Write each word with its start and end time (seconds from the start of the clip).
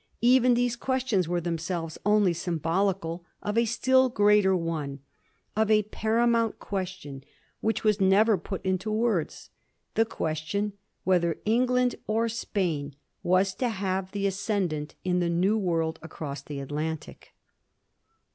Even 0.23 0.55
these 0.55 0.75
questions 0.75 1.27
were 1.27 1.39
themselves 1.39 1.99
only 2.07 2.33
symbolical 2.33 3.23
of 3.43 3.55
a 3.55 3.65
still 3.65 4.09
greater 4.09 4.55
one, 4.55 4.97
of 5.55 5.69
a 5.69 5.83
paramount 5.83 6.57
question 6.57 7.23
which 7.59 7.83
was 7.83 8.01
never 8.01 8.35
put 8.35 8.65
into 8.65 8.91
words: 8.91 9.51
the 9.93 10.03
question 10.03 10.73
whether 11.03 11.37
England 11.45 11.93
or 12.07 12.27
Spain 12.27 12.95
was 13.21 13.53
to 13.53 13.69
have 13.69 14.09
the 14.11 14.25
ascendent 14.25 14.95
in 15.03 15.19
the 15.19 15.29
new 15.29 15.55
world 15.55 15.99
across 16.01 16.41
the 16.41 16.59
Atlantic. 16.59 17.35